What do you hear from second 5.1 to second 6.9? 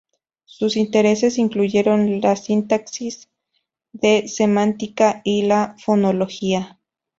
y la fonología.